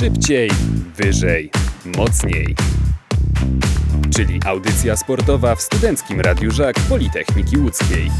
Szybciej, 0.00 0.50
wyżej, 0.96 1.50
mocniej. 1.96 2.54
Czyli 4.16 4.40
audycja 4.46 4.96
sportowa 4.96 5.54
w 5.54 5.62
Studenckim 5.62 6.20
Radiu 6.20 6.50
Żak 6.50 6.80
Politechniki 6.88 7.58
Łódzkiej. 7.58 8.10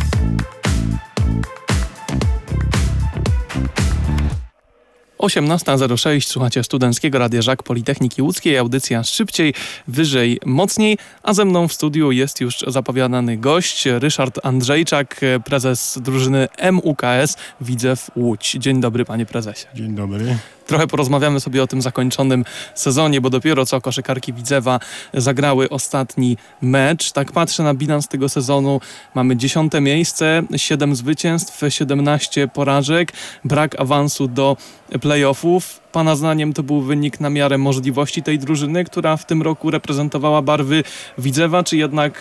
Osiemnasta 5.18 5.76
zero 5.78 5.96
sześć, 5.96 6.28
słuchacie 6.28 6.64
Studenckiego 6.64 7.18
Radia 7.18 7.42
Żak 7.42 7.62
Politechniki 7.62 8.22
Łódzkiej, 8.22 8.58
audycja 8.58 9.04
szybciej, 9.04 9.54
wyżej, 9.88 10.38
mocniej, 10.46 10.98
a 11.22 11.34
ze 11.34 11.44
mną 11.44 11.68
w 11.68 11.72
studiu 11.72 12.12
jest 12.12 12.40
już 12.40 12.64
zapowiadany 12.66 13.36
gość, 13.36 13.86
Ryszard 13.86 14.46
Andrzejczak, 14.46 15.20
prezes 15.44 15.98
drużyny 16.02 16.48
MUKS 16.72 17.36
Widzew 17.60 18.10
Łódź. 18.16 18.56
Dzień 18.58 18.80
dobry 18.80 19.04
panie 19.04 19.26
prezesie. 19.26 19.66
Dzień 19.74 19.94
dobry. 19.94 20.36
Trochę 20.68 20.86
porozmawiamy 20.86 21.40
sobie 21.40 21.62
o 21.62 21.66
tym 21.66 21.82
zakończonym 21.82 22.44
sezonie, 22.74 23.20
bo 23.20 23.30
dopiero 23.30 23.66
co 23.66 23.80
koszykarki 23.80 24.32
Widzewa 24.32 24.80
zagrały 25.14 25.68
ostatni 25.68 26.36
mecz. 26.62 27.12
Tak 27.12 27.32
patrzę 27.32 27.62
na 27.62 27.74
bilans 27.74 28.08
tego 28.08 28.28
sezonu. 28.28 28.80
Mamy 29.14 29.36
dziesiąte 29.36 29.80
miejsce, 29.80 30.42
siedem 30.56 30.96
zwycięstw, 30.96 31.62
17 31.68 32.48
porażek, 32.48 33.12
brak 33.44 33.80
awansu 33.80 34.28
do 34.28 34.56
playoffów. 35.00 35.80
Pana 35.92 36.16
zdaniem 36.16 36.52
to 36.52 36.62
był 36.62 36.80
wynik 36.80 37.20
na 37.20 37.30
miarę 37.30 37.58
możliwości 37.58 38.22
tej 38.22 38.38
drużyny, 38.38 38.84
która 38.84 39.16
w 39.16 39.26
tym 39.26 39.42
roku 39.42 39.70
reprezentowała 39.70 40.42
barwy 40.42 40.84
Widzewa, 41.18 41.62
czy 41.62 41.76
jednak 41.76 42.12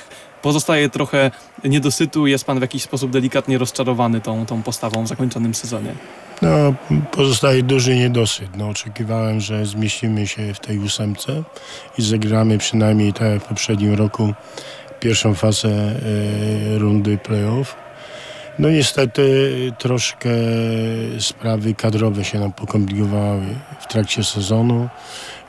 pozostaje 0.42 0.90
trochę 0.90 1.32
niedosytu? 1.64 2.28
Jest 2.28 2.46
pan 2.46 2.60
w 2.60 2.62
jakiś 2.62 2.84
sposób 2.84 3.12
delikatnie 3.12 3.58
rozczarowany 3.58 4.22
tą, 4.22 4.46
tą 4.46 4.64
postawą 4.64 5.04
w 5.04 5.08
zakończonym 5.08 5.54
sezonie? 5.54 5.96
No, 6.42 6.74
pozostaje 7.12 7.64
duży 7.64 7.96
niedosyt. 7.96 8.58
No, 8.58 8.70
oczekiwałem, 8.70 9.42
że 9.42 9.66
zmieścimy 9.66 10.28
się 10.28 10.54
w 10.54 10.60
tej 10.60 10.80
ósemce 10.80 11.44
i 11.98 12.02
zagramy 12.02 12.58
przynajmniej 12.58 13.14
tak 13.14 13.28
jak 13.34 13.44
w 13.44 13.48
poprzednim 13.48 13.94
roku 13.94 14.34
pierwszą 15.00 15.34
fazę 15.34 15.70
e, 15.70 16.78
rundy 16.78 17.18
playoff. 17.18 17.76
No 18.60 18.70
niestety 18.70 19.52
troszkę 19.78 20.30
sprawy 21.20 21.74
kadrowe 21.74 22.24
się 22.24 22.40
nam 22.40 22.54
pokomplikowały 22.54 23.46
w 23.80 23.88
trakcie 23.88 24.24
sezonu. 24.24 24.90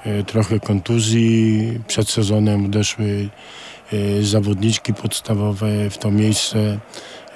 E, 0.04 0.22
trochę 0.22 0.60
kontuzji. 0.60 1.78
Przed 1.86 2.10
sezonem 2.10 2.64
odeszły 2.64 3.28
e, 3.92 4.22
zawodniczki 4.22 4.94
podstawowe 4.94 5.90
w 5.90 5.98
to 5.98 6.10
miejsce. 6.10 6.78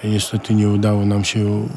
Niestety 0.04 0.54
nie 0.54 0.68
udało 0.68 1.06
nam 1.06 1.24
się 1.24 1.68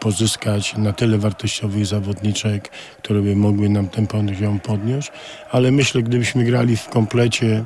pozyskać 0.00 0.76
na 0.76 0.92
tyle 0.92 1.18
wartościowych 1.18 1.86
zawodniczek, 1.86 2.70
które 3.02 3.20
by 3.20 3.36
mogły 3.36 3.68
nam 3.68 3.88
ten 3.88 4.06
poziom 4.06 4.60
podnieść, 4.60 5.12
ale 5.50 5.70
myślę, 5.70 6.02
gdybyśmy 6.02 6.44
grali 6.44 6.76
w 6.76 6.88
komplecie 6.88 7.64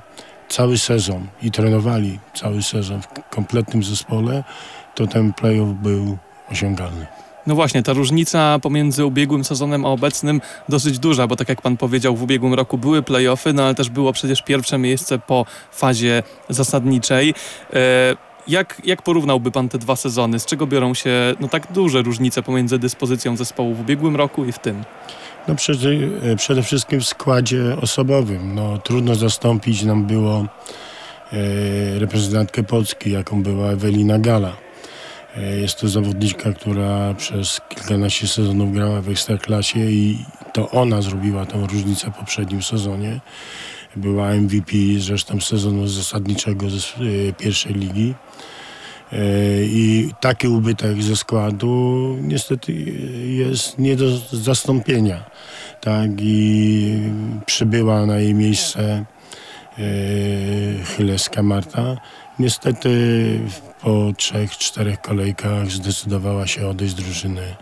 cały 0.49 0.79
sezon 0.79 1.27
i 1.43 1.51
trenowali 1.51 2.19
cały 2.35 2.63
sezon 2.63 3.03
w 3.03 3.09
kompletnym 3.31 3.83
zespole, 3.83 4.45
to 4.95 5.07
ten 5.07 5.33
playoff 5.33 5.69
był 5.83 6.19
osiągalny. 6.51 7.07
No 7.47 7.55
właśnie, 7.55 7.83
ta 7.83 7.93
różnica 7.93 8.59
pomiędzy 8.63 9.05
ubiegłym 9.05 9.45
sezonem 9.45 9.85
a 9.85 9.89
obecnym 9.89 10.41
dosyć 10.69 10.99
duża, 10.99 11.27
bo 11.27 11.37
tak 11.37 11.49
jak 11.49 11.63
pan 11.63 11.77
powiedział, 11.77 12.17
w 12.17 12.23
ubiegłym 12.23 12.55
roku 12.55 12.79
były 12.79 13.03
playoffy, 13.03 13.53
no 13.53 13.63
ale 13.65 13.75
też 13.75 13.91
było 13.91 14.13
przecież 14.13 14.43
pierwsze 14.43 14.79
miejsce 14.79 15.19
po 15.19 15.47
fazie 15.73 16.23
zasadniczej. 16.49 17.35
E, 17.73 18.28
jak, 18.49 18.83
jak 18.85 19.03
porównałby 19.03 19.51
pan 19.51 19.69
te 19.69 19.79
dwa 19.79 19.97
sezony? 19.97 20.39
Z 20.39 20.47
czego 20.47 20.67
biorą 20.67 20.95
się 20.95 21.11
no, 21.41 21.49
tak 21.49 21.73
duże 21.73 22.03
różnice 22.03 22.43
pomiędzy 22.43 22.79
dyspozycją 22.79 23.37
zespołu 23.37 23.75
w 23.75 23.81
ubiegłym 23.81 24.17
roku 24.17 24.45
i 24.45 24.53
w 24.53 24.59
tym? 24.59 24.85
No 25.49 25.55
przede, 25.55 25.89
przede 26.37 26.63
wszystkim 26.63 27.01
w 27.01 27.07
składzie 27.07 27.77
osobowym. 27.81 28.55
No, 28.55 28.79
trudno 28.79 29.15
zastąpić 29.15 29.83
nam 29.83 30.07
było 30.07 30.47
e, 31.33 31.99
reprezentantkę 31.99 32.63
Polski, 32.63 33.11
jaką 33.11 33.43
była 33.43 33.71
Ewelina 33.71 34.19
Gala. 34.19 34.57
E, 35.37 35.57
jest 35.57 35.81
to 35.81 35.89
zawodniczka, 35.89 36.53
która 36.53 37.15
przez 37.15 37.61
kilkanaście 37.69 38.29
sezonów 38.29 38.73
grała 38.73 39.01
w 39.01 39.09
Ekstraklasie 39.09 39.81
i 39.81 40.25
to 40.53 40.71
ona 40.71 41.03
zrobiła 41.03 41.47
tą 41.47 41.67
różnicę 41.67 42.11
w 42.11 42.19
poprzednim 42.19 42.63
sezonie. 42.63 43.21
Była 43.97 44.35
MVP 44.35 44.73
zresztą 44.99 45.41
sezonu 45.41 45.87
zasadniczego 45.87 46.71
z 46.71 46.95
e, 46.95 47.33
pierwszej 47.33 47.75
ligi. 47.75 48.15
E, 49.13 49.17
I 49.63 50.11
taki 50.21 50.49
ubytek 50.49 51.03
ze 51.03 51.17
składu 51.17 52.17
niestety 52.21 52.73
jest 53.27 53.79
nie 53.79 53.97
do 53.97 54.19
zastąpienia. 54.33 55.25
Tak? 55.81 56.11
I 56.19 56.99
przybyła 57.47 58.07
na 58.07 58.19
jej 58.19 58.35
miejsce 58.35 59.05
Chyleska 60.97 61.43
Marta. 61.43 61.97
Niestety 62.39 62.91
po 63.81 64.13
trzech, 64.17 64.51
czterech 64.51 65.01
kolejkach 65.01 65.71
zdecydowała 65.71 66.47
się 66.47 66.69
odejść 66.69 66.95
z 66.95 66.97
drużyny 66.97 67.57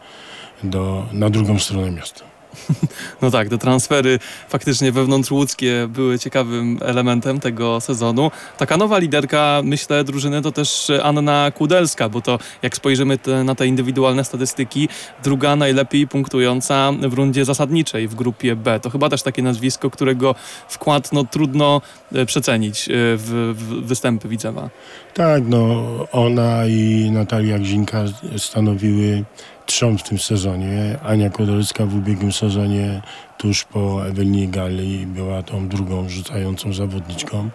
do, 0.64 1.06
na 1.12 1.30
drugą 1.30 1.58
stronę 1.58 1.90
miasta. 1.90 2.35
No 3.22 3.30
tak, 3.30 3.48
te 3.48 3.58
transfery 3.58 4.18
faktycznie 4.48 4.92
wewnątrzłódzkie 4.92 5.88
były 5.88 6.18
ciekawym 6.18 6.78
elementem 6.82 7.40
tego 7.40 7.80
sezonu. 7.80 8.30
Taka 8.58 8.76
nowa 8.76 8.98
liderka, 8.98 9.60
myślę, 9.64 10.04
drużyny 10.04 10.42
to 10.42 10.52
też 10.52 10.92
Anna 11.02 11.50
Kudelska, 11.50 12.08
bo 12.08 12.20
to 12.20 12.38
jak 12.62 12.76
spojrzymy 12.76 13.18
te, 13.18 13.44
na 13.44 13.54
te 13.54 13.66
indywidualne 13.66 14.24
statystyki, 14.24 14.88
druga 15.22 15.56
najlepiej 15.56 16.08
punktująca 16.08 16.92
w 17.08 17.12
rundzie 17.12 17.44
zasadniczej 17.44 18.08
w 18.08 18.14
grupie 18.14 18.56
B. 18.56 18.80
To 18.80 18.90
chyba 18.90 19.08
też 19.08 19.22
takie 19.22 19.42
nazwisko, 19.42 19.90
którego 19.90 20.34
wkład 20.68 21.12
no, 21.12 21.24
trudno 21.24 21.80
e, 22.12 22.26
przecenić 22.26 22.88
e, 22.88 22.92
w, 22.92 23.54
w 23.56 23.86
występy 23.86 24.28
Widzewa. 24.28 24.70
Tak, 25.16 25.42
no 25.48 25.84
ona 26.12 26.66
i 26.66 27.10
Natalia 27.10 27.58
Gzinka 27.58 28.04
stanowiły 28.36 29.24
trzon 29.66 29.98
w 29.98 30.02
tym 30.02 30.18
sezonie. 30.18 30.98
Ania 31.02 31.30
Kodolska 31.30 31.86
w 31.86 31.96
ubiegłym 31.96 32.32
sezonie 32.32 33.02
tuż 33.38 33.64
po 33.64 34.06
Ewelinie 34.06 34.48
Gali 34.48 35.06
była 35.06 35.42
tą 35.42 35.68
drugą 35.68 36.08
rzucającą 36.08 36.72
zawodniczką. 36.72 37.50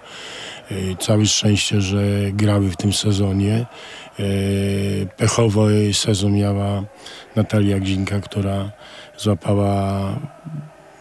E, 0.71 0.75
całe 1.00 1.25
szczęście, 1.25 1.81
że 1.81 2.01
grały 2.33 2.69
w 2.69 2.77
tym 2.77 2.94
sezonie. 2.94 3.66
E, 4.19 4.23
pechowy 5.17 5.94
sezon 5.94 6.33
miała 6.33 6.83
Natalia 7.35 7.79
Gzinka, 7.79 8.19
która 8.19 8.71
złapała 9.17 10.16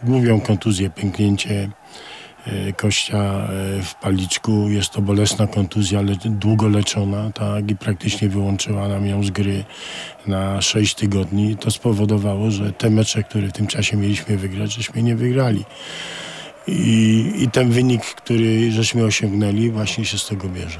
główną 0.02 0.40
kontuzję, 0.40 0.90
pęknięcie 0.90 1.70
kościa 2.76 3.18
e, 3.18 3.82
w 3.82 3.94
paliczku. 3.94 4.68
Jest 4.68 4.90
to 4.90 5.02
bolesna 5.02 5.46
kontuzja, 5.46 5.98
ale 5.98 6.16
długo 6.24 6.68
leczona, 6.68 7.30
tak, 7.30 7.70
i 7.70 7.76
praktycznie 7.76 8.28
wyłączyła 8.28 8.88
nam 8.88 9.06
ją 9.06 9.22
z 9.24 9.30
gry 9.30 9.64
na 10.26 10.62
6 10.62 10.94
tygodni. 10.94 11.56
To 11.56 11.70
spowodowało, 11.70 12.50
że 12.50 12.72
te 12.72 12.90
mecze, 12.90 13.22
które 13.22 13.48
w 13.48 13.52
tym 13.52 13.66
czasie 13.66 13.96
mieliśmy 13.96 14.36
wygrać, 14.36 14.74
żeśmy 14.74 15.02
nie 15.02 15.16
wygrali. 15.16 15.64
I, 16.66 17.32
i 17.38 17.50
ten 17.50 17.70
wynik, 17.70 18.02
który 18.02 18.72
żeśmy 18.72 19.04
osiągnęli, 19.04 19.70
właśnie 19.70 20.04
się 20.04 20.18
z 20.18 20.26
tego 20.26 20.48
bierze 20.48 20.78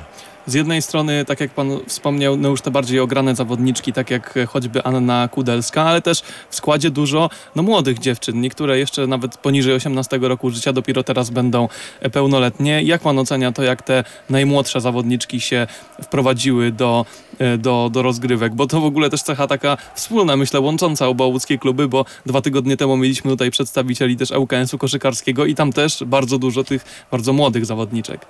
z 0.50 0.54
jednej 0.54 0.82
strony, 0.82 1.24
tak 1.24 1.40
jak 1.40 1.50
pan 1.50 1.70
wspomniał, 1.86 2.36
no 2.36 2.48
już 2.48 2.60
te 2.60 2.70
bardziej 2.70 3.00
ograne 3.00 3.34
zawodniczki, 3.34 3.92
tak 3.92 4.10
jak 4.10 4.38
choćby 4.48 4.82
Anna 4.82 5.28
Kudelska, 5.28 5.82
ale 5.82 6.02
też 6.02 6.22
w 6.50 6.56
składzie 6.56 6.90
dużo 6.90 7.30
no, 7.56 7.62
młodych 7.62 7.98
dziewczyn, 7.98 8.40
niektóre 8.40 8.78
jeszcze 8.78 9.06
nawet 9.06 9.36
poniżej 9.36 9.74
18 9.74 10.18
roku 10.22 10.50
życia 10.50 10.72
dopiero 10.72 11.02
teraz 11.02 11.30
będą 11.30 11.68
pełnoletnie. 12.12 12.82
Jak 12.82 13.02
pan 13.02 13.18
ocenia 13.18 13.52
to, 13.52 13.62
jak 13.62 13.82
te 13.82 14.04
najmłodsze 14.30 14.80
zawodniczki 14.80 15.40
się 15.40 15.66
wprowadziły 16.02 16.72
do, 16.72 17.06
e, 17.38 17.58
do, 17.58 17.90
do 17.92 18.02
rozgrywek? 18.02 18.54
Bo 18.54 18.66
to 18.66 18.80
w 18.80 18.84
ogóle 18.84 19.10
też 19.10 19.22
cecha 19.22 19.46
taka 19.46 19.76
wspólna, 19.94 20.36
myślę, 20.36 20.60
łącząca 20.60 21.06
oba 21.06 21.24
łódzkie 21.24 21.58
kluby, 21.58 21.88
bo 21.88 22.04
dwa 22.26 22.40
tygodnie 22.40 22.76
temu 22.76 22.96
mieliśmy 22.96 23.30
tutaj 23.30 23.50
przedstawicieli 23.50 24.16
też 24.16 24.30
ŁKS-u 24.30 24.78
koszykarskiego 24.78 25.46
i 25.46 25.54
tam 25.54 25.72
też 25.72 26.04
bardzo 26.06 26.38
dużo 26.38 26.64
tych 26.64 26.84
bardzo 27.10 27.32
młodych 27.32 27.66
zawodniczek. 27.66 28.26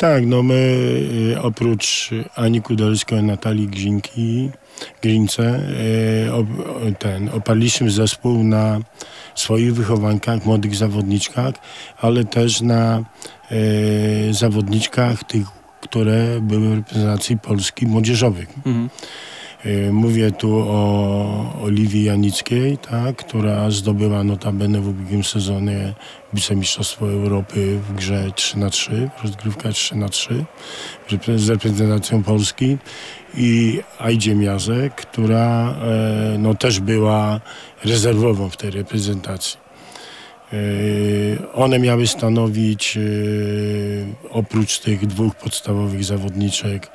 Tak, 0.00 0.26
no 0.26 0.42
my 0.42 0.54
y, 1.34 1.42
oprócz 1.42 2.10
Ani 2.36 2.62
Kudolskiej 2.62 3.22
Natalii 3.22 3.68
Gzinki, 3.68 4.50
Grince, 5.02 5.60
y, 6.88 6.94
ten, 6.98 7.28
oparliśmy 7.28 7.90
zespół 7.90 8.44
na 8.44 8.78
swoich 9.34 9.74
wychowankach, 9.74 10.46
młodych 10.46 10.74
zawodniczkach, 10.76 11.54
ale 12.00 12.24
też 12.24 12.60
na 12.60 13.02
y, 13.52 14.34
zawodniczkach 14.34 15.24
tych, 15.24 15.46
które 15.80 16.40
były 16.40 16.68
w 16.68 16.74
reprezentacji 16.74 17.38
Polski 17.38 17.86
młodzieżowych. 17.86 18.48
Mhm. 18.56 18.88
Y, 19.66 19.92
mówię 19.92 20.32
tu 20.32 20.58
o 20.58 21.62
Oliwii 21.62 22.04
Janickiej, 22.04 22.78
tak, 22.78 23.16
która 23.16 23.70
zdobyła 23.70 24.24
notabene 24.24 24.80
w 24.80 24.88
ubiegłym 24.88 25.24
sezonie 25.24 25.94
wicemistrzostwo 26.32 27.10
Europy 27.10 27.78
w 27.88 27.94
grze 27.94 28.30
3 28.34 28.58
na 28.58 28.70
3 28.70 29.10
rozgrywka 29.22 29.72
3 29.72 29.96
na 29.96 30.08
3 30.08 30.44
z 31.36 31.48
reprezentacją 31.48 32.22
Polski 32.22 32.78
i 33.36 33.80
Ajdzie 33.98 34.34
Miazek, 34.34 34.94
która 34.94 35.74
e, 35.82 36.38
no, 36.38 36.54
też 36.54 36.80
była 36.80 37.40
rezerwową 37.84 38.50
w 38.50 38.56
tej 38.56 38.70
reprezentacji. 38.70 39.60
One 41.54 41.78
miały 41.78 42.06
stanowić 42.06 42.98
oprócz 44.30 44.78
tych 44.78 45.06
dwóch 45.06 45.34
podstawowych 45.34 46.04
zawodniczek 46.04 46.90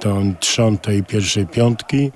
tą 0.00 0.34
trzon 0.40 0.78
tej 0.78 1.04
pierwszej 1.04 1.46
piątki. 1.46 2.10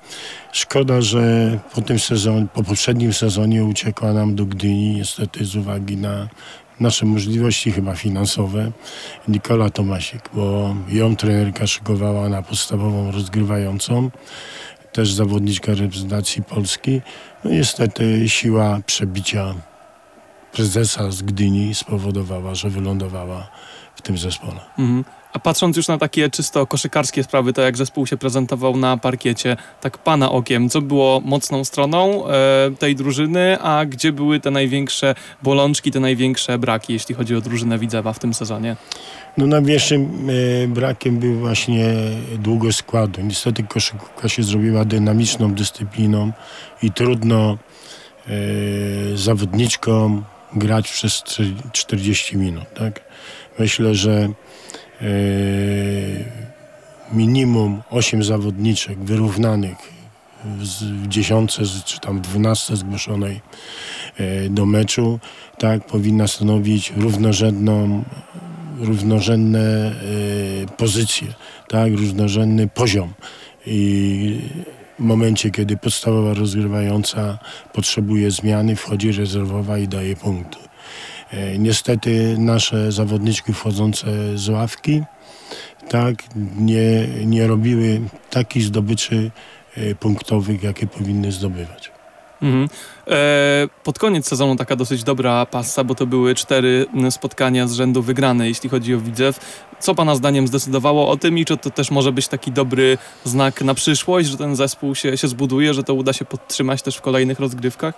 Szkoda, 0.53 1.01
że 1.01 1.59
po 1.75 1.81
tym 1.81 1.99
sezonie, 1.99 2.47
po 2.55 2.63
poprzednim 2.63 3.13
sezonie 3.13 3.65
uciekła 3.65 4.13
nam 4.13 4.35
do 4.35 4.47
Gdyni, 4.47 4.95
niestety 4.95 5.45
z 5.45 5.57
uwagi 5.57 5.97
na 5.97 6.29
nasze 6.81 7.07
możliwości 7.07 7.73
chyba 7.73 7.95
finansowe 7.95 8.73
Nikola 9.29 9.71
Tomasik, 9.71 10.31
bo 10.35 10.75
ją 10.89 11.17
trenerka 11.17 11.67
szykowała 11.67 12.29
na 12.29 12.43
podstawową 12.43 13.11
rozgrywającą, 13.11 14.11
też 14.93 15.13
zawodniczka 15.13 15.75
reprezentacji 15.75 16.43
Polski. 16.43 17.01
No 17.45 17.51
niestety 17.51 18.29
siła 18.29 18.81
przebicia 18.87 19.55
prezesa 20.53 21.11
z 21.11 21.23
Gdyni 21.23 21.75
spowodowała, 21.75 22.55
że 22.55 22.71
wylądowała 22.71 23.49
w 23.97 24.03
tym 24.03 24.19
zespole. 24.19 24.61
Mhm. 24.79 25.05
A 25.37 25.39
patrząc 25.39 25.77
już 25.77 25.89
na 25.89 25.99
takie 25.99 26.31
czysto 26.31 26.67
koszykarskie 26.67 27.23
sprawy, 27.23 27.53
to 27.53 27.63
jak 27.63 27.77
zespół 27.77 28.07
się 28.07 28.17
prezentował 28.17 28.77
na 28.77 28.97
parkiecie, 28.97 29.57
tak 29.81 29.99
pana 29.99 30.31
okiem, 30.33 30.69
co 30.69 30.81
było 30.81 31.21
mocną 31.25 31.65
stroną 31.65 32.29
e, 32.29 32.71
tej 32.79 32.97
drużyny, 32.97 33.59
a 33.61 33.85
gdzie 33.85 34.13
były 34.13 34.41
te 34.41 34.51
największe 34.51 35.15
bolączki, 35.43 35.91
te 35.91 36.01
największe 36.01 36.59
braki, 36.59 36.93
jeśli 36.93 37.15
chodzi 37.15 37.37
o 37.37 37.41
drużynę 37.41 37.79
Widzewa 37.79 38.13
w 38.13 38.19
tym 38.19 38.35
sezonie? 38.35 38.77
No 39.37 39.47
największym 39.47 40.29
e, 40.65 40.69
brakiem 40.69 41.19
był 41.19 41.35
właśnie 41.35 41.95
długość 42.39 42.79
składu. 42.79 43.23
Niestety 43.23 43.63
koszykówka 43.63 44.29
się 44.29 44.43
zrobiła 44.43 44.85
dynamiczną 44.85 45.55
dyscypliną 45.55 46.33
i 46.83 46.93
trudno 46.93 47.59
e, 48.27 48.31
zawodniczkom 49.15 50.25
grać 50.55 50.93
przez 50.93 51.23
40 51.73 52.37
minut. 52.37 52.65
Tak? 52.75 53.01
Myślę, 53.59 53.95
że 53.95 54.29
minimum 57.13 57.83
8 57.91 58.25
zawodniczek 58.25 58.99
wyrównanych 58.99 59.97
w 60.45 61.09
dziesiątce 61.09 61.63
czy 61.85 62.01
tam 62.01 62.21
dwunastce 62.21 62.77
zgłoszonej 62.77 63.41
e, 64.17 64.49
do 64.49 64.67
meczu, 64.67 65.19
tak, 65.59 65.87
powinna 65.87 66.27
stanowić 66.29 66.93
równorzędną, 66.97 68.05
równorzędne 68.81 69.61
e, 69.61 70.77
pozycje, 70.77 71.29
tak, 71.69 71.93
równorzędny 71.93 72.69
poziom. 72.69 73.13
I 73.67 74.41
w 74.99 75.03
momencie, 75.03 75.51
kiedy 75.51 75.77
podstawowa 75.77 76.35
rozgrywająca 76.35 77.39
potrzebuje 77.73 78.31
zmiany, 78.31 78.77
wchodzi 78.77 79.13
rezerwowa 79.13 79.79
i 79.79 79.89
daje 79.89 80.17
punkty. 80.17 80.66
E, 81.31 81.59
niestety 81.59 82.39
nasze 82.39 82.93
zawodniczki 82.93 83.53
wchodzące 83.53 84.07
z 84.39 84.49
ławki 84.49 85.03
tak, 85.89 86.15
nie, 86.59 87.09
nie 87.25 87.47
robiły 87.47 88.01
takich 88.31 88.63
zdobyczy 88.63 89.31
e, 89.77 89.95
punktowych, 89.95 90.63
jakie 90.63 90.87
powinny 90.87 91.33
zdobywać. 91.33 91.91
Mhm. 92.43 92.69
E, 93.09 93.69
pod 93.85 93.99
koniec 93.99 94.29
sezonu 94.29 94.57
taka 94.57 94.77
dosyć 94.77 95.05
dobra 95.05 95.47
pasa, 95.47 95.85
bo 95.85 95.95
to 95.95 96.07
były 96.07 96.35
cztery 96.35 96.87
spotkania 97.11 97.69
z 97.69 97.73
rzędu 97.73 98.03
wygrane, 98.03 98.49
jeśli 98.49 98.71
chodzi 98.71 98.95
o 98.95 99.01
Widzew. 99.01 99.63
Co 99.81 99.95
Pana 99.95 100.15
zdaniem 100.15 100.47
zdecydowało 100.47 101.09
o 101.09 101.17
tym 101.17 101.39
i 101.39 101.45
czy 101.45 101.57
to 101.57 101.71
też 101.71 101.91
może 101.91 102.13
być 102.13 102.29
taki 102.29 102.53
dobry 102.53 102.99
znak 103.25 103.63
na 103.63 103.75
przyszłość, 103.75 104.29
że 104.29 104.37
ten 104.37 104.57
zespół 104.57 104.95
się, 104.95 105.17
się 105.17 105.29
zbuduje, 105.29 105.75
że 105.75 105.83
to 105.83 105.95
uda 105.95 106.13
się 106.13 106.25
podtrzymać 106.25 106.83
też 106.83 106.97
w 106.97 107.01
kolejnych 107.01 107.41
rozgrywkach? 107.41 107.95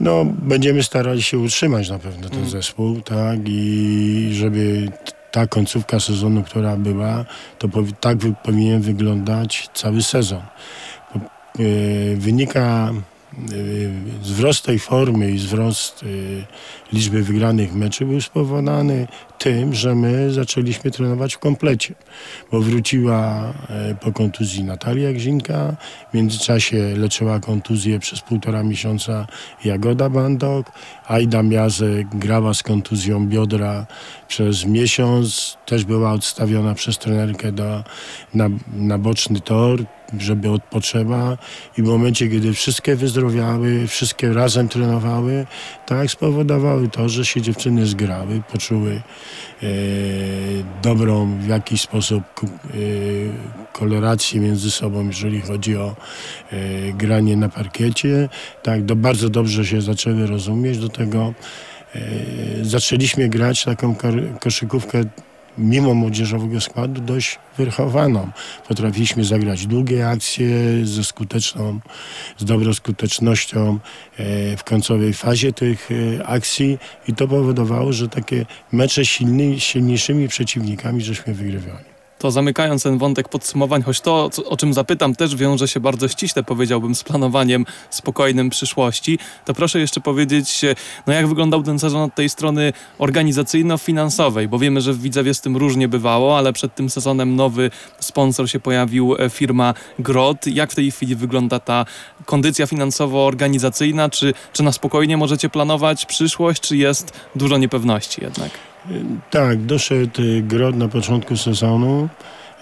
No, 0.00 0.24
będziemy 0.24 0.82
starali 0.82 1.22
się 1.22 1.38
utrzymać 1.38 1.88
na 1.88 1.98
pewno 1.98 2.28
ten 2.28 2.38
mm. 2.38 2.50
zespół, 2.50 3.00
tak, 3.00 3.38
i 3.44 4.30
żeby 4.32 4.88
ta 5.32 5.46
końcówka 5.46 6.00
sezonu, 6.00 6.42
która 6.42 6.76
była, 6.76 7.24
to 7.58 7.68
tak 8.00 8.18
powinien 8.44 8.80
wyglądać 8.80 9.68
cały 9.74 10.02
sezon. 10.02 10.42
Yy, 11.58 12.16
wynika 12.16 12.92
wzrost 14.22 14.64
tej 14.64 14.78
formy 14.78 15.30
i 15.30 15.34
wzrost 15.34 16.02
y, 16.02 16.44
liczby 16.92 17.22
wygranych 17.22 17.74
meczy 17.74 18.04
był 18.04 18.20
spowodowany 18.20 19.06
tym, 19.46 19.74
że 19.74 19.94
my 19.94 20.32
zaczęliśmy 20.32 20.90
trenować 20.90 21.34
w 21.34 21.38
komplecie, 21.38 21.94
bo 22.52 22.60
wróciła 22.60 23.52
e, 23.68 23.94
po 23.94 24.12
kontuzji 24.12 24.64
Natalia 24.64 25.12
Gzinka, 25.12 25.76
w 26.10 26.14
międzyczasie 26.14 26.96
leczyła 26.96 27.40
kontuzję 27.40 27.98
przez 27.98 28.20
półtora 28.20 28.62
miesiąca 28.62 29.26
Jagoda 29.64 30.10
Bandok, 30.10 30.66
Aida 31.08 31.42
Miazek 31.42 32.06
grała 32.08 32.54
z 32.54 32.62
kontuzją 32.62 33.26
biodra 33.26 33.86
przez 34.28 34.64
miesiąc, 34.64 35.56
też 35.66 35.84
była 35.84 36.12
odstawiona 36.12 36.74
przez 36.74 36.98
trenerkę 36.98 37.52
do, 37.52 37.84
na, 38.34 38.48
na 38.76 38.98
boczny 38.98 39.40
tor, 39.40 39.84
żeby 40.18 40.50
odpoczęła 40.50 41.38
i 41.78 41.82
w 41.82 41.86
momencie, 41.86 42.28
kiedy 42.28 42.52
wszystkie 42.52 42.96
wyzdrowiały, 42.96 43.86
wszystkie 43.86 44.32
razem 44.32 44.68
trenowały, 44.68 45.46
tak 45.86 46.10
spowodowały 46.10 46.88
to, 46.88 47.08
że 47.08 47.24
się 47.24 47.42
dziewczyny 47.42 47.86
zgrały, 47.86 48.42
poczuły 48.52 48.92
e, 49.62 49.66
dobrą 50.82 51.38
w 51.38 51.46
jakiś 51.46 51.80
sposób 51.80 52.22
e, 52.42 52.46
kolorację 53.72 54.40
między 54.40 54.70
sobą, 54.70 55.06
jeżeli 55.06 55.40
chodzi 55.40 55.76
o 55.76 55.96
e, 56.50 56.56
granie 56.92 57.36
na 57.36 57.48
parkiecie. 57.48 58.28
Tak, 58.62 58.84
do, 58.84 58.96
bardzo 58.96 59.28
dobrze 59.28 59.66
się 59.66 59.80
zaczęły 59.80 60.26
rozumieć 60.26 60.78
do 60.78 60.88
tego. 60.88 61.34
E, 61.94 62.00
zaczęliśmy 62.62 63.28
grać 63.28 63.64
taką 63.64 63.94
koszykówkę 64.40 65.04
mimo 65.58 65.94
młodzieżowego 65.94 66.60
składu 66.60 67.00
dość 67.00 67.38
wychowaną. 67.58 68.30
Potrafiliśmy 68.68 69.24
zagrać 69.24 69.66
długie 69.66 70.08
akcje 70.08 70.48
ze 70.86 71.04
skuteczną, 71.04 71.80
z 72.38 72.44
dobrą 72.44 72.74
skutecznością 72.74 73.78
e, 74.16 74.56
w 74.56 74.64
końcowej 74.64 75.12
fazie 75.12 75.52
tych 75.52 75.88
e, 75.90 76.26
akcji 76.26 76.78
i 77.08 77.14
to 77.14 77.28
powodowało, 77.28 77.92
że 77.92 78.08
takie 78.08 78.46
mecze 78.72 79.06
silny, 79.06 79.60
silniejszymi 79.60 80.28
przeciwnikami 80.28 81.02
żeśmy 81.02 81.34
wygrywali 81.34 81.95
to 82.18 82.30
zamykając 82.30 82.82
ten 82.82 82.98
wątek 82.98 83.28
podsumowań, 83.28 83.82
choć 83.82 84.00
to, 84.00 84.30
o 84.46 84.56
czym 84.56 84.74
zapytam, 84.74 85.16
też 85.16 85.36
wiąże 85.36 85.68
się 85.68 85.80
bardzo 85.80 86.08
ściśle, 86.08 86.42
powiedziałbym, 86.42 86.94
z 86.94 87.04
planowaniem 87.04 87.66
spokojnym 87.90 88.50
przyszłości, 88.50 89.18
to 89.44 89.54
proszę 89.54 89.80
jeszcze 89.80 90.00
powiedzieć, 90.00 90.60
no 91.06 91.12
jak 91.12 91.26
wyglądał 91.26 91.62
ten 91.62 91.78
sezon 91.78 92.02
od 92.02 92.14
tej 92.14 92.28
strony 92.28 92.72
organizacyjno-finansowej, 92.98 94.48
bo 94.48 94.58
wiemy, 94.58 94.80
że 94.80 94.92
w 94.92 95.00
Widzewie 95.00 95.34
z 95.34 95.40
tym 95.40 95.56
różnie 95.56 95.88
bywało, 95.88 96.38
ale 96.38 96.52
przed 96.52 96.74
tym 96.74 96.90
sezonem 96.90 97.36
nowy 97.36 97.70
sponsor 98.00 98.50
się 98.50 98.60
pojawił, 98.60 99.16
e, 99.18 99.30
firma 99.30 99.74
Grot. 99.98 100.46
Jak 100.46 100.72
w 100.72 100.74
tej 100.74 100.90
chwili 100.90 101.16
wygląda 101.16 101.60
ta 101.60 101.84
kondycja 102.26 102.66
finansowo-organizacyjna? 102.66 104.10
Czy, 104.10 104.34
czy 104.52 104.62
na 104.62 104.72
spokojnie 104.72 105.16
możecie 105.16 105.48
planować 105.48 106.06
przyszłość, 106.06 106.62
czy 106.62 106.76
jest 106.76 107.12
dużo 107.34 107.58
niepewności 107.58 108.24
jednak? 108.24 108.50
Tak, 109.30 109.62
doszedł 109.62 110.20
Grod 110.42 110.76
na 110.76 110.88
początku 110.88 111.36
sezonu. 111.36 112.08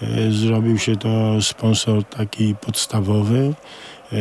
E, 0.03 0.31
zrobił 0.31 0.79
się 0.79 0.97
to 0.97 1.43
sponsor 1.43 2.05
taki 2.05 2.55
podstawowy. 2.55 3.55
E, 4.13 4.17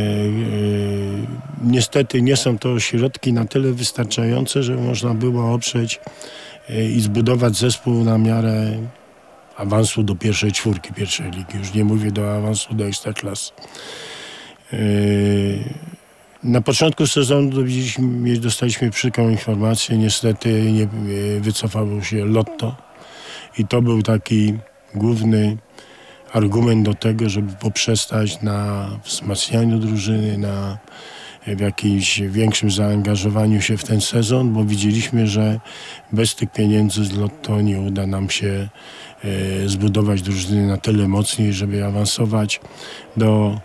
niestety 1.64 2.22
nie 2.22 2.36
są 2.36 2.58
to 2.58 2.80
środki 2.80 3.34
na 3.34 3.46
tyle 3.46 3.72
wystarczające, 3.72 4.64
żeby 4.64 4.82
można 4.82 5.14
było 5.14 5.54
oprzeć 5.54 6.00
i 6.96 7.02
zbudować 7.02 7.56
zespół 7.56 8.04
na 8.04 8.18
miarę 8.18 8.72
awansu 9.58 10.04
do 10.04 10.16
pierwszej 10.16 10.52
czwórki 10.52 10.94
pierwszej 10.94 11.32
ligi. 11.32 11.58
Już 11.58 11.74
nie 11.74 11.84
mówię 11.84 12.12
do 12.12 12.36
awansu 12.36 12.74
do 12.74 12.86
Ekstraklasy. 12.86 13.52
Na 16.44 16.62
początku 16.62 17.08
sezonu 17.08 17.52
dostaliśmy 18.40 18.92
przykrą 18.92 19.30
informację, 19.30 19.98
niestety 19.98 20.72
nie 20.72 20.88
wycofało 21.40 22.02
się 22.02 22.26
Lotto. 22.26 22.76
I 23.58 23.68
to 23.68 23.82
był 23.82 24.02
taki 24.02 24.54
główny 24.96 25.58
argument 26.34 26.86
do 26.86 26.94
tego, 26.94 27.30
żeby 27.30 27.54
poprzestać 27.54 28.42
na 28.42 28.90
wzmacnianiu 29.06 29.80
drużyny, 29.80 30.38
na 30.38 30.78
w 31.48 31.60
jakimś 31.60 32.22
większym 32.22 32.72
zaangażowaniu 32.72 33.62
się 33.62 33.78
w 33.78 33.84
ten 33.84 34.02
sezon, 34.02 34.54
bo 34.54 34.64
widzieliśmy, 34.64 35.28
że 35.28 35.60
bez 36.12 36.36
tych 36.36 36.52
pieniędzy 36.52 37.06
z 37.06 37.18
Lotto 37.18 37.62
nie 37.62 37.82
uda 37.82 38.08
nam 38.08 38.30
się 38.30 38.70
e, 39.24 39.70
zbudować 39.70 40.22
drużyny 40.22 40.68
na 40.68 40.78
tyle 40.78 41.08
mocniej, 41.08 41.54
żeby 41.54 41.86
awansować 41.86 42.62
do 43.18 43.60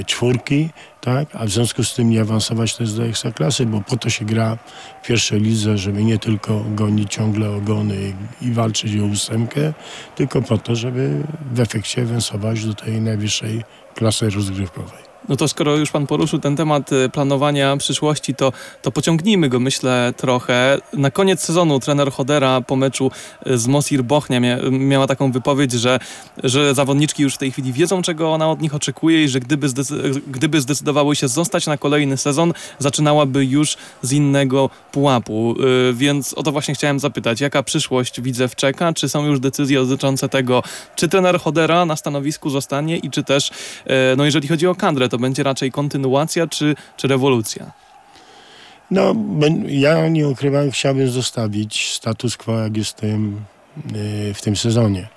e, 0.00 0.04
czwórki, 0.04 0.68
tak? 1.06 1.28
a 1.36 1.44
w 1.44 1.50
związku 1.50 1.84
z 1.84 1.94
tym 1.94 2.10
nie 2.10 2.20
awansować 2.20 2.76
też 2.76 2.92
do 2.92 3.04
ekstraklasy, 3.04 3.66
bo 3.66 3.80
po 3.80 3.96
to 3.96 4.10
się 4.10 4.24
gra 4.24 4.58
w 5.02 5.06
pierwszej 5.06 5.40
lidze, 5.40 5.78
żeby 5.78 6.04
nie 6.04 6.18
tylko 6.18 6.64
gonić 6.74 7.12
ciągle 7.12 7.50
ogony 7.50 7.96
i, 8.40 8.46
i 8.46 8.52
walczyć 8.52 9.00
o 9.00 9.04
ósemkę, 9.04 9.72
tylko 10.16 10.42
po 10.42 10.58
to, 10.58 10.74
żeby 10.74 11.22
w 11.52 11.60
efekcie 11.60 12.02
awansować 12.02 12.64
do 12.64 12.74
tej 12.74 13.00
najwyższej 13.00 13.62
klasy 13.94 14.30
rozgrywkowej. 14.30 15.15
No 15.28 15.36
to 15.36 15.48
skoro 15.48 15.76
już 15.76 15.90
pan 15.90 16.06
poruszył 16.06 16.38
ten 16.38 16.56
temat 16.56 16.92
y, 16.92 17.08
planowania 17.08 17.76
przyszłości, 17.76 18.34
to, 18.34 18.52
to 18.82 18.92
pociągnijmy 18.92 19.48
go, 19.48 19.60
myślę, 19.60 20.14
trochę. 20.16 20.78
Na 20.92 21.10
koniec 21.10 21.40
sezonu 21.40 21.80
trener 21.80 22.12
Hodera 22.12 22.60
po 22.60 22.76
meczu 22.76 23.10
y, 23.46 23.58
z 23.58 23.66
Mosir 23.66 24.04
Bochnia 24.04 24.40
mia, 24.40 24.56
miała 24.70 25.06
taką 25.06 25.32
wypowiedź, 25.32 25.72
że, 25.72 25.98
że 26.44 26.74
zawodniczki 26.74 27.22
już 27.22 27.34
w 27.34 27.38
tej 27.38 27.50
chwili 27.52 27.72
wiedzą, 27.72 28.02
czego 28.02 28.32
ona 28.32 28.50
od 28.50 28.60
nich 28.60 28.74
oczekuje 28.74 29.24
i 29.24 29.28
że 29.28 29.40
gdyby, 29.40 29.68
zdecy- 29.68 30.20
gdyby 30.26 30.60
zdecydowały 30.60 31.16
się 31.16 31.28
zostać 31.28 31.66
na 31.66 31.76
kolejny 31.78 32.16
sezon, 32.16 32.52
zaczynałaby 32.78 33.44
już 33.44 33.76
z 34.02 34.12
innego 34.12 34.70
pułapu. 34.92 35.54
Y, 35.90 35.94
Więc 35.94 36.34
o 36.34 36.42
to 36.42 36.52
właśnie 36.52 36.74
chciałem 36.74 37.00
zapytać, 37.00 37.40
jaka 37.40 37.62
przyszłość 37.62 38.20
Widzew 38.20 38.56
czeka? 38.56 38.92
Czy 38.92 39.08
są 39.08 39.26
już 39.26 39.40
decyzje 39.40 39.86
dotyczące 39.86 40.28
tego, 40.28 40.62
czy 40.96 41.08
trener 41.08 41.40
Hodera 41.40 41.84
na 41.86 41.96
stanowisku 41.96 42.50
zostanie 42.50 42.96
i 42.96 43.10
czy 43.10 43.24
też, 43.24 43.50
no 44.16 44.24
jeżeli 44.24 44.48
chodzi 44.48 44.66
o 44.66 44.74
kadrę, 44.74 45.08
to 45.08 45.15
będzie 45.18 45.42
raczej 45.42 45.72
kontynuacja 45.72 46.46
czy, 46.46 46.74
czy 46.96 47.08
rewolucja? 47.08 47.72
No, 48.90 49.14
ja 49.68 50.08
nie 50.08 50.28
ukrywam, 50.28 50.70
chciałbym 50.70 51.10
zostawić 51.10 51.92
status 51.94 52.36
quo, 52.36 52.58
jak 52.58 52.76
jest 52.76 52.90
w 52.90 52.94
tym, 52.94 53.40
y, 53.96 54.34
w 54.34 54.42
tym 54.42 54.56
sezonie. 54.56 55.08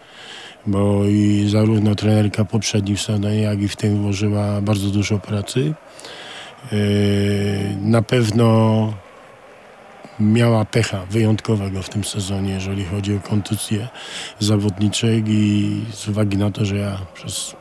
Bo 0.67 1.05
i 1.05 1.47
zarówno 1.49 1.95
trenerka 1.95 2.45
poprzednich 2.45 2.99
sezonie, 2.99 3.41
jak 3.41 3.61
i 3.61 3.67
w 3.67 3.75
tym 3.75 4.01
włożyła 4.01 4.61
bardzo 4.61 4.89
dużo 4.89 5.19
pracy. 5.19 5.73
Y, 6.73 7.77
Na 7.81 8.01
pewno 8.01 8.93
miała 10.19 10.65
pecha 10.65 11.05
wyjątkowego 11.05 11.81
w 11.81 11.89
tym 11.89 12.03
sezonie, 12.03 12.53
jeżeli 12.53 12.85
chodzi 12.85 13.15
o 13.15 13.19
kontuzje 13.19 13.87
zawodniczek 14.39 15.23
i 15.27 15.71
z 15.93 16.07
uwagi 16.07 16.37
na 16.37 16.51
to, 16.51 16.65
że 16.65 16.77
ja 16.77 16.97
przez 17.13 17.55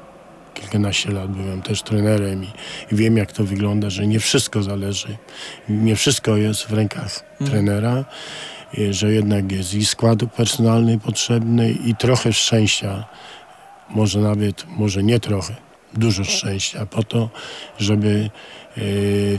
kilkanaście 0.61 1.11
lat 1.13 1.31
byłem 1.31 1.63
też 1.63 1.83
trenerem 1.83 2.45
i, 2.45 2.49
i 2.93 2.97
wiem 2.97 3.17
jak 3.17 3.33
to 3.33 3.45
wygląda, 3.45 3.91
że 3.91 4.07
nie 4.07 4.21
wszystko 4.21 4.63
zależy, 4.63 5.17
nie 5.69 5.97
wszystko 5.97 6.37
jest 6.37 6.63
w 6.63 6.73
rękach 6.73 7.25
Mhm. 7.41 7.51
trenera, 7.51 8.05
i 8.75 8.93
że 8.93 9.13
jednak 9.13 9.53
jest 9.53 9.75
i 9.75 9.87
skład 9.87 10.19
personalny 10.37 10.99
potrzebny 10.99 11.71
i 11.71 11.95
trochę 11.95 12.33
szczęścia, 12.33 13.05
może 13.91 14.21
nawet, 14.21 14.67
może 14.77 15.03
nie 15.03 15.21
trochę, 15.21 15.55
dużo 15.95 16.25
szczęścia 16.25 16.87
po 16.87 17.03
to, 17.03 17.31
żeby 17.79 18.31
e, 18.77 18.81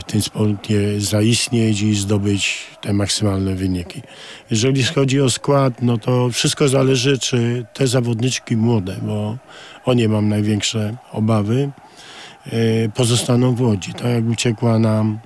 w 0.00 0.04
tym 0.06 0.22
sporcie 0.22 1.00
zaistnieć 1.00 1.82
i 1.82 1.94
zdobyć 1.94 2.66
te 2.80 2.92
maksymalne 2.92 3.54
wyniki. 3.54 4.02
Jeżeli 4.50 4.82
chodzi 4.82 5.20
o 5.20 5.30
skład, 5.30 5.82
no 5.82 5.98
to 5.98 6.30
wszystko 6.30 6.68
zależy, 6.68 7.18
czy 7.18 7.66
te 7.74 7.86
zawodniczki 7.86 8.56
młode, 8.56 8.96
bo 9.02 9.36
o 9.84 9.94
nie 9.94 10.08
mam 10.08 10.28
największe 10.28 10.96
obawy, 11.12 11.70
e, 12.46 12.88
pozostaną 12.88 13.54
w 13.54 13.60
Łodzi. 13.60 13.92
Tak 13.92 14.06
jak 14.06 14.24
uciekła 14.24 14.78
nam 14.78 15.18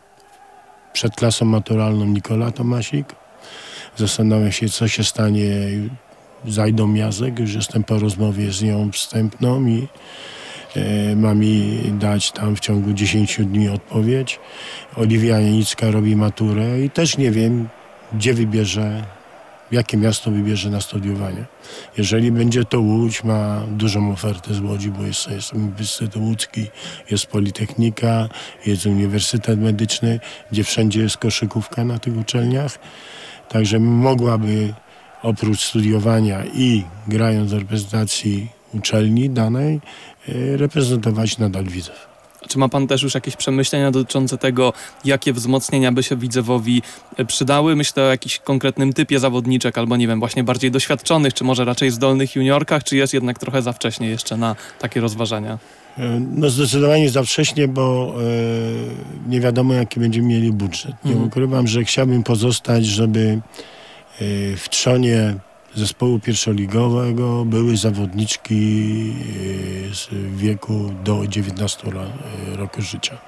przed 0.93 1.15
klasą 1.15 1.45
maturalną 1.45 2.07
Nikola 2.07 2.51
Tomasik. 2.51 3.15
Zastanawiam 3.97 4.53
się, 4.53 4.69
co 4.69 4.89
się 4.89 5.05
stanie 5.05 5.51
zajdą 6.49 6.87
Miazek. 6.87 7.39
Już 7.39 7.55
jestem 7.55 7.85
po 7.85 7.99
rozmowie 7.99 8.53
z 8.53 8.63
nią 8.63 8.91
wstępną 8.93 9.67
i 9.67 9.89
ma 11.17 11.35
mi 11.35 11.81
dać 11.99 12.33
tam 12.33 12.57
w 12.57 12.61
ciągu 12.61 12.93
10 12.93 13.41
dni 13.41 13.69
odpowiedź. 13.69 14.41
Oliwia 14.97 15.41
Janicka 15.41 15.91
robi 15.91 16.17
maturę 16.17 16.81
i 16.81 16.91
też 16.91 17.19
nie 17.19 17.31
wiem, 17.31 17.69
gdzie 18.13 18.35
wybierze, 18.35 19.05
jakie 19.73 19.97
miasto 19.97 20.31
wybierze 20.31 20.71
na 20.71 20.81
studiowanie. 20.81 21.45
Jeżeli 21.99 22.33
będzie 22.33 22.65
to 22.65 22.81
Łódź, 22.81 23.25
ma 23.25 23.63
dużą 23.71 24.13
ofertę 24.13 24.55
z 24.55 24.61
Łodzi, 24.61 24.91
bo 24.91 25.03
jest, 25.03 25.31
jest 25.31 25.53
Uniwersytet 25.53 26.17
Łódzki, 26.17 26.67
jest 27.11 27.27
Politechnika, 27.27 28.29
jest 28.67 28.87
Uniwersytet 28.87 29.61
Medyczny, 29.61 30.21
gdzie 30.53 30.65
wszędzie 30.65 31.01
jest 31.01 31.17
koszykówka 31.17 31.85
na 31.85 31.99
tych 31.99 32.17
uczelniach. 32.17 32.79
Także 33.49 33.79
mogłaby 33.79 34.75
oprócz 35.23 35.61
studiowania 35.61 36.45
i 36.45 36.85
grając 37.09 37.51
w 37.51 37.59
reprezentacji 37.59 38.49
uczelni 38.75 39.31
danej, 39.31 39.81
e, 40.29 40.57
reprezentować 40.57 41.39
nadal 41.39 41.65
Widzew. 41.65 42.15
Czy 42.49 42.59
ma 42.59 42.69
pan 42.69 42.87
też 42.87 43.03
już 43.03 43.15
jakieś 43.15 43.37
przemyślenia 43.37 43.91
dotyczące 43.91 44.39
tego, 44.39 44.73
jakie 45.05 45.33
wzmocnienia 45.33 45.93
by 45.93 46.03
się 46.03 46.17
Widzewowi 46.17 46.83
e, 47.17 47.25
przydały? 47.25 47.77
Myślę 47.77 48.03
o 48.03 48.07
jakimś 48.07 48.39
konkretnym 48.39 48.93
typie 48.93 49.19
zawodniczek, 49.19 49.79
albo 49.79 49.97
nie 49.97 50.09
wiem, 50.09 50.19
właśnie 50.19 50.45
bardziej 50.45 50.71
doświadczonych, 50.71 51.35
czy 51.35 51.45
może 51.45 51.65
raczej 51.65 51.91
zdolnych 51.91 52.37
juniorkach, 52.37 52.85
czy 52.85 52.97
jest 52.97 53.15
jednak 53.15 53.39
trochę 53.39 53.63
za 53.63 53.73
wcześnie 53.73 54.09
jeszcze 54.09 54.37
na 54.37 54.57
takie 54.79 55.01
rozważania? 55.01 55.59
E, 55.99 56.21
No 56.31 56.51
zdecydowanie 56.51 57.11
za 57.11 57.23
wcześnie, 57.23 57.69
bo 57.69 58.15
e, 59.27 59.31
nie 59.31 59.41
wiadomo 59.41 59.75
jaki 59.75 60.01
będziemy 60.01 60.29
mieli 60.29 60.53
budżet. 60.53 60.93
Nie 61.05 61.11
Mhm. 61.13 61.29
ukrywam, 61.29 61.67
że 61.67 61.85
chciałbym 61.85 62.23
pozostać, 62.23 62.87
żeby 62.87 63.21
e, 63.21 64.25
w 64.57 64.69
trzonie 64.71 65.35
zespołu 65.77 66.19
pierwszoligowego 66.19 67.45
były 67.45 67.77
zawodniczki 67.77 69.13
e, 69.91 69.95
z 69.95 70.09
wieku 70.37 70.91
do 71.05 71.27
19 71.27 71.91
ro- 71.91 72.03
e, 72.03 72.57
roku 72.57 72.83
życia. 72.83 73.19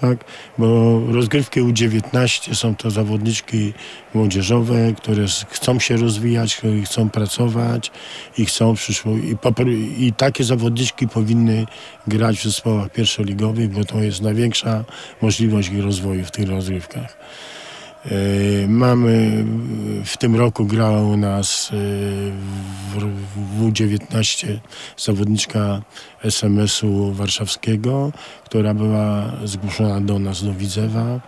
Tak? 0.00 0.24
Bo 0.58 1.00
rozgrywki 1.12 1.62
U19 1.62 2.54
są 2.54 2.76
to 2.76 2.90
zawodniczki 2.90 3.72
młodzieżowe, 4.14 4.92
które 4.96 5.26
chcą 5.48 5.78
się 5.78 5.96
rozwijać, 5.96 6.60
chcą 6.84 7.10
pracować 7.10 7.90
i 8.38 8.46
chcą 8.46 8.74
przyszło 8.74 9.12
i, 9.12 9.36
i 9.98 10.12
takie 10.12 10.44
zawodniczki 10.44 11.08
powinny 11.08 11.66
grać 12.06 12.38
w 12.38 12.44
zespołach 12.44 12.92
pierwszoligowych, 12.92 13.70
bo 13.70 13.84
to 13.84 13.98
jest 13.98 14.22
największa 14.22 14.84
możliwość 15.22 15.68
ich 15.68 15.84
rozwoju 15.84 16.24
w 16.24 16.30
tych 16.30 16.48
rozgrywkach. 16.48 17.16
E, 18.04 18.68
Mamy 18.68 19.44
w 20.04 20.16
tym 20.16 20.36
roku 20.36 20.66
grała 20.66 21.02
u 21.02 21.16
nas 21.16 21.70
e, 21.72 21.76
w 22.92 23.22
w 23.36 23.62
W19 23.62 24.58
zawodniczka 24.96 25.82
SMS-u 26.22 27.12
warszawskiego, 27.12 28.12
która 28.44 28.74
była 28.74 29.32
zgłoszona 29.44 30.00
do 30.00 30.18
nas 30.18 30.44
do 30.44 30.54
Widzewa. 30.54 31.20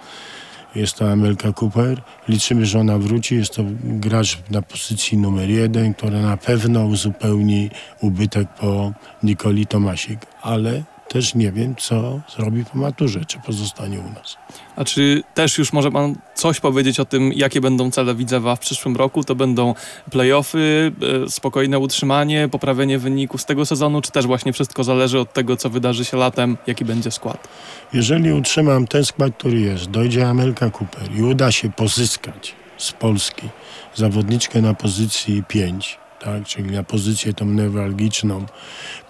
Jest 0.74 0.94
to 0.94 1.12
Amelka 1.12 1.52
Cooper. 1.52 2.02
Liczymy, 2.28 2.66
że 2.66 2.80
ona 2.80 2.98
wróci. 2.98 3.36
Jest 3.36 3.54
to 3.54 3.62
gracz 3.82 4.38
na 4.50 4.62
pozycji 4.62 5.18
numer 5.18 5.50
jeden, 5.50 5.94
która 5.94 6.20
na 6.20 6.36
pewno 6.36 6.84
uzupełni 6.84 7.70
ubytek 8.00 8.48
po 8.60 8.92
Nikoli 9.22 9.66
Tomasik. 9.66 10.20
Ale 10.42 10.82
też 11.14 11.35
nie 11.35 11.52
wiem, 11.52 11.76
co 11.76 12.21
zrobi 12.37 12.64
po 12.64 12.78
maturze, 12.78 13.25
czy 13.25 13.38
pozostanie 13.38 14.00
u 14.00 14.12
nas. 14.12 14.37
A 14.76 14.85
czy 14.85 15.23
też 15.35 15.59
już 15.59 15.73
może 15.73 15.90
pan 15.90 16.14
coś 16.35 16.61
powiedzieć 16.61 17.00
o 17.00 17.04
tym, 17.04 17.33
jakie 17.33 17.61
będą 17.61 17.90
cele 17.90 18.14
Widzewa 18.14 18.56
w 18.56 18.59
przyszłym 18.59 18.97
roku? 18.97 19.25
To 19.25 19.35
będą 19.35 19.75
playoffy, 20.11 20.92
e, 21.25 21.30
spokojne 21.30 21.78
utrzymanie, 21.78 22.49
poprawienie 22.49 22.99
wyniku 22.99 23.38
z 23.38 23.44
tego 23.44 23.66
sezonu, 23.66 24.00
czy 24.00 24.11
też 24.11 24.26
właśnie 24.26 24.52
wszystko 24.52 24.85
zależy 24.85 25.21
od 25.21 25.33
tego, 25.33 25.56
co 25.56 25.71
wydarzy 25.71 26.04
się 26.04 26.16
latem, 26.16 26.56
jaki 26.66 26.85
będzie 26.85 27.11
skład? 27.11 27.49
Jeżeli 27.92 28.33
utrzymam 28.33 28.87
ten 28.87 29.04
skład, 29.04 29.33
który 29.38 29.61
jest, 29.61 29.90
dojdzie 29.90 30.28
Amelka 30.28 30.71
Cooper 30.71 31.16
i 31.16 31.23
uda 31.23 31.52
się 31.52 31.73
pozyskać 31.73 32.54
z 32.76 32.92
Polski 32.92 33.49
zawodniczkę 33.94 34.62
na 34.62 34.75
pozycji 34.75 35.42
5, 35.49 35.99
tak, 36.21 36.44
czyli 36.44 36.71
na 36.71 36.83
pozycję 36.83 37.35
tą 37.35 37.47
newralgiczną 37.47 38.47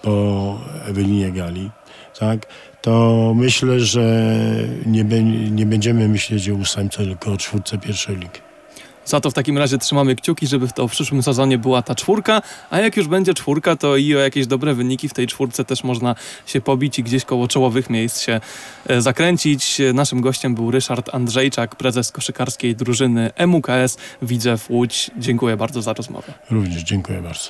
po 0.01 0.57
Ewelinie 0.87 1.31
Gali, 1.31 1.69
tak, 2.19 2.45
to 2.81 3.33
myślę, 3.35 3.79
że 3.79 4.35
nie, 4.85 5.03
nie 5.51 5.65
będziemy 5.65 6.07
myśleć 6.07 6.49
o 6.49 6.53
ósemce, 6.53 6.97
tylko 6.97 7.31
o 7.31 7.37
czwórce 7.37 7.77
pierwszej 7.77 8.15
ligi. 8.15 8.45
Za 9.05 9.21
to 9.21 9.31
w 9.31 9.33
takim 9.33 9.57
razie 9.57 9.77
trzymamy 9.77 10.15
kciuki, 10.15 10.47
żeby 10.47 10.67
to 10.67 10.87
w 10.87 10.91
przyszłym 10.91 11.23
sezonie 11.23 11.57
była 11.57 11.81
ta 11.81 11.95
czwórka, 11.95 12.41
a 12.69 12.79
jak 12.79 12.97
już 12.97 13.07
będzie 13.07 13.33
czwórka, 13.33 13.75
to 13.75 13.97
i 13.97 14.15
o 14.15 14.19
jakieś 14.19 14.47
dobre 14.47 14.73
wyniki 14.73 15.09
w 15.09 15.13
tej 15.13 15.27
czwórce 15.27 15.65
też 15.65 15.83
można 15.83 16.15
się 16.45 16.61
pobić 16.61 16.99
i 16.99 17.03
gdzieś 17.03 17.25
koło 17.25 17.47
czołowych 17.47 17.89
miejsc 17.89 18.21
się 18.21 18.41
e, 18.87 19.01
zakręcić. 19.01 19.81
Naszym 19.93 20.21
gościem 20.21 20.55
był 20.55 20.71
Ryszard 20.71 21.15
Andrzejczak, 21.15 21.75
prezes 21.75 22.11
koszykarskiej 22.11 22.75
drużyny 22.75 23.31
MUKS 23.47 23.97
Widzew 24.21 24.69
Łódź. 24.69 25.11
Dziękuję 25.17 25.57
bardzo 25.57 25.81
za 25.81 25.93
rozmowę. 25.93 26.33
Również 26.51 26.83
dziękuję 26.83 27.21
bardzo. 27.21 27.49